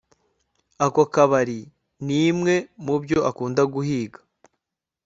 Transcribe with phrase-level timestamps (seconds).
[0.85, 1.59] Ako kabari
[2.05, 2.55] nimwe
[2.85, 4.19] mubyo akunda guhiga